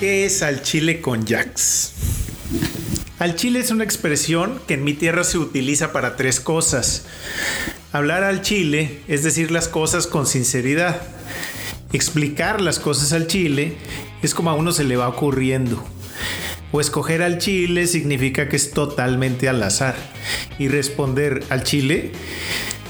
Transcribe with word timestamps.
es 0.00 0.42
al 0.42 0.62
chile 0.62 1.00
con 1.00 1.26
Jax? 1.26 1.92
Al 3.18 3.34
chile 3.34 3.58
es 3.60 3.70
una 3.70 3.84
expresión 3.84 4.60
que 4.68 4.74
en 4.74 4.84
mi 4.84 4.94
tierra 4.94 5.24
se 5.24 5.38
utiliza 5.38 5.92
para 5.92 6.14
tres 6.14 6.38
cosas. 6.38 7.04
Hablar 7.92 8.22
al 8.22 8.42
chile 8.42 9.00
es 9.08 9.24
decir 9.24 9.50
las 9.50 9.66
cosas 9.66 10.06
con 10.06 10.26
sinceridad. 10.26 11.02
Explicar 11.92 12.60
las 12.60 12.78
cosas 12.78 13.12
al 13.12 13.26
chile 13.26 13.76
es 14.22 14.34
como 14.34 14.50
a 14.50 14.54
uno 14.54 14.72
se 14.72 14.84
le 14.84 14.96
va 14.96 15.08
ocurriendo. 15.08 15.84
O 16.70 16.80
escoger 16.80 17.22
al 17.22 17.38
chile 17.38 17.86
significa 17.86 18.48
que 18.48 18.56
es 18.56 18.70
totalmente 18.70 19.48
al 19.48 19.62
azar. 19.62 19.96
Y 20.58 20.68
responder 20.68 21.42
al 21.50 21.64
chile 21.64 22.12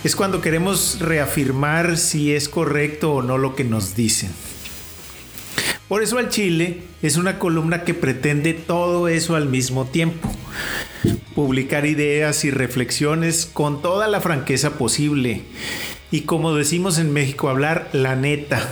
es 0.05 0.15
cuando 0.15 0.43
queremos 0.43 0.99
reafirmar 1.01 1.97
si 1.97 2.35
es 2.35 2.49
correcto 2.49 3.13
o 3.13 3.23
no 3.23 3.39
lo 3.39 3.55
que 3.55 3.65
nos 3.65 3.95
dicen. 3.95 4.31
Por 5.89 6.03
eso 6.03 6.19
al 6.19 6.29
Chile 6.29 6.83
es 7.03 7.17
una 7.17 7.39
columna 7.39 7.83
que 7.83 7.95
pretende 7.95 8.53
todo 8.53 9.09
eso 9.09 9.37
al 9.37 9.49
mismo 9.49 9.87
tiempo. 9.87 10.31
Publicar 11.35 11.87
ideas 11.87 12.45
y 12.45 12.51
reflexiones 12.51 13.49
con 13.51 13.81
toda 13.81 14.07
la 14.07 14.21
franqueza 14.21 14.77
posible. 14.77 15.45
Y 16.11 16.23
como 16.23 16.55
decimos 16.55 16.99
en 16.99 17.11
México, 17.15 17.49
hablar 17.49 17.89
la 17.93 18.17
neta. 18.17 18.69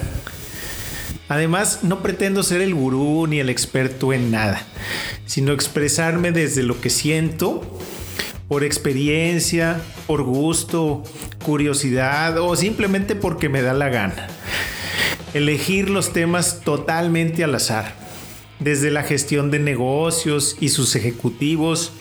Además, 1.29 1.81
no 1.85 2.03
pretendo 2.03 2.43
ser 2.43 2.61
el 2.61 2.75
gurú 2.75 3.27
ni 3.27 3.41
el 3.41 3.49
experto 3.49 4.13
en 4.13 4.31
nada, 4.31 4.67
sino 5.25 5.53
expresarme 5.53 6.33
desde 6.33 6.63
lo 6.63 6.81
que 6.83 6.91
siento, 6.91 7.63
por 8.47 8.63
experiencia, 8.63 9.81
por 10.07 10.23
gusto, 10.23 11.03
curiosidad 11.45 12.39
o 12.39 12.55
simplemente 12.57 13.17
porque 13.17 13.49
me 13.49 13.63
da 13.63 13.73
la 13.73 13.89
gana 13.89 14.29
elegir 15.37 15.91
los 15.91 16.13
temas 16.13 16.61
totalmente 16.65 17.45
al 17.45 17.55
azar, 17.55 17.95
desde 18.59 18.91
la 18.91 19.03
gestión 19.03 19.51
de 19.51 19.59
negocios 19.59 20.57
y 20.61 20.71
sus 20.71 20.97
ejecutivos, 20.97 21.93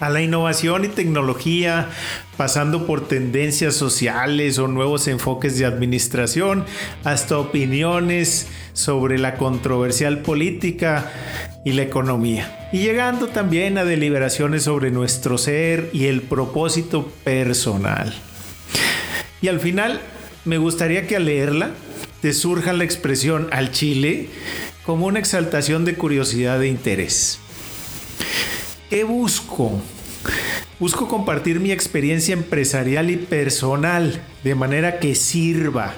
a 0.00 0.10
la 0.10 0.22
innovación 0.22 0.84
y 0.84 0.88
tecnología, 0.88 1.88
pasando 2.36 2.86
por 2.86 3.06
tendencias 3.06 3.74
sociales 3.74 4.58
o 4.58 4.66
nuevos 4.66 5.06
enfoques 5.08 5.58
de 5.58 5.66
administración, 5.66 6.64
hasta 7.04 7.38
opiniones 7.38 8.48
sobre 8.72 9.18
la 9.18 9.36
controversial 9.36 10.18
política 10.18 11.12
y 11.64 11.72
la 11.72 11.82
economía. 11.82 12.68
Y 12.72 12.78
llegando 12.78 13.28
también 13.28 13.78
a 13.78 13.84
deliberaciones 13.84 14.64
sobre 14.64 14.90
nuestro 14.90 15.38
ser 15.38 15.90
y 15.92 16.06
el 16.06 16.22
propósito 16.22 17.06
personal. 17.22 18.12
Y 19.40 19.48
al 19.48 19.60
final, 19.60 20.00
me 20.44 20.58
gustaría 20.58 21.06
que 21.06 21.16
al 21.16 21.26
leerla 21.26 21.70
te 22.24 22.32
surja 22.32 22.72
la 22.72 22.84
expresión 22.84 23.48
al 23.52 23.70
chile 23.70 24.30
como 24.86 25.04
una 25.04 25.18
exaltación 25.18 25.84
de 25.84 25.94
curiosidad 25.94 26.62
e 26.62 26.68
interés. 26.68 27.38
¿Qué 28.88 29.04
busco? 29.04 29.78
Busco 30.80 31.06
compartir 31.06 31.60
mi 31.60 31.70
experiencia 31.70 32.32
empresarial 32.32 33.10
y 33.10 33.18
personal 33.18 34.22
de 34.42 34.54
manera 34.54 35.00
que 35.00 35.14
sirva, 35.14 35.92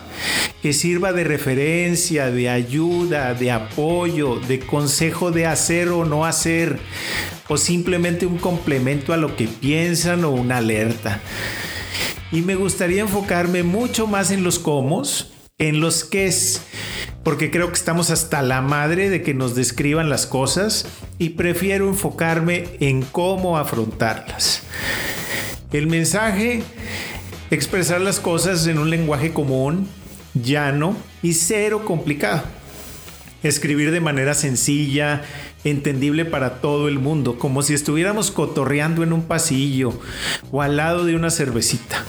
que 0.62 0.72
sirva 0.72 1.12
de 1.12 1.22
referencia, 1.22 2.28
de 2.32 2.48
ayuda, 2.48 3.32
de 3.34 3.52
apoyo, 3.52 4.41
de 4.48 4.58
consejo 4.58 5.30
de 5.30 5.47
hacer 5.47 5.91
o 5.91 6.04
no 6.04 6.24
hacer, 6.24 6.80
o 7.47 7.56
simplemente 7.56 8.27
un 8.27 8.38
complemento 8.38 9.12
a 9.12 9.16
lo 9.16 9.36
que 9.36 9.47
piensan 9.47 10.24
o 10.24 10.32
una 10.32 10.56
alerta. 10.56 11.20
Y 12.32 12.42
me 12.42 12.56
gustaría 12.56 13.02
enfocarme 13.02 13.62
mucho 13.62 14.08
más 14.08 14.32
en 14.32 14.42
los 14.42 14.58
cómo 14.58 15.04
en 15.59 15.81
los 15.81 16.05
que 16.05 16.27
es, 16.27 16.61
porque 17.22 17.50
creo 17.50 17.69
que 17.69 17.77
estamos 17.77 18.11
hasta 18.11 18.43
la 18.43 18.61
madre 18.61 19.09
de 19.09 19.22
que 19.22 19.33
nos 19.33 19.55
describan 19.55 20.11
las 20.11 20.27
cosas 20.27 20.87
y 21.19 21.31
prefiero 21.31 21.89
enfocarme 21.89 22.69
en 22.81 23.00
cómo 23.00 23.56
afrontarlas. 23.56 24.65
El 25.72 25.87
mensaje, 25.87 26.62
expresar 27.50 28.03
las 28.03 28.21
cosas 28.21 28.66
en 28.66 28.78
un 28.78 28.91
lenguaje 28.91 29.33
común, 29.33 29.89
llano 30.34 30.95
y 31.22 31.33
cero 31.33 31.87
complicado. 31.87 32.43
Escribir 33.43 33.93
de 33.93 34.00
manera 34.00 34.34
sencilla, 34.34 35.22
entendible 35.65 36.27
para 36.27 36.61
todo 36.61 36.87
el 36.87 36.99
mundo, 36.99 37.39
como 37.39 37.62
si 37.62 37.72
estuviéramos 37.72 38.31
cotorreando 38.31 39.03
en 39.03 39.15
un 39.15 39.22
pasillo 39.22 39.99
o 40.53 40.61
al 40.61 40.77
lado 40.77 41.06
de 41.06 41.16
una 41.16 41.31
cervecita 41.31 42.05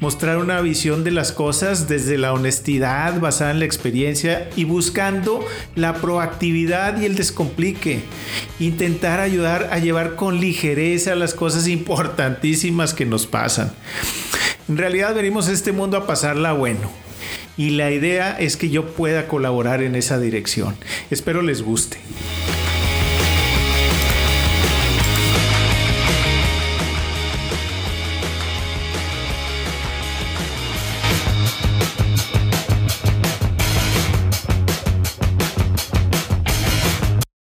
mostrar 0.00 0.38
una 0.38 0.60
visión 0.60 1.04
de 1.04 1.10
las 1.10 1.32
cosas 1.32 1.88
desde 1.88 2.18
la 2.18 2.32
honestidad 2.32 3.20
basada 3.20 3.50
en 3.52 3.60
la 3.60 3.64
experiencia 3.64 4.48
y 4.56 4.64
buscando 4.64 5.44
la 5.74 5.94
proactividad 5.94 7.00
y 7.00 7.04
el 7.04 7.14
descomplique. 7.14 8.00
Intentar 8.58 9.20
ayudar 9.20 9.68
a 9.72 9.78
llevar 9.78 10.14
con 10.16 10.40
ligereza 10.40 11.14
las 11.14 11.34
cosas 11.34 11.68
importantísimas 11.68 12.94
que 12.94 13.06
nos 13.06 13.26
pasan. 13.26 13.72
En 14.68 14.76
realidad 14.76 15.14
venimos 15.14 15.48
a 15.48 15.52
este 15.52 15.72
mundo 15.72 15.96
a 15.96 16.06
pasarla 16.06 16.52
bueno. 16.52 16.90
Y 17.56 17.70
la 17.70 17.90
idea 17.92 18.36
es 18.38 18.56
que 18.56 18.68
yo 18.68 18.86
pueda 18.94 19.28
colaborar 19.28 19.82
en 19.82 19.94
esa 19.94 20.18
dirección. 20.18 20.74
Espero 21.10 21.40
les 21.40 21.62
guste. 21.62 21.98